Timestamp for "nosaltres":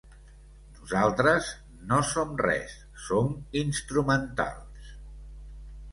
0.77-1.49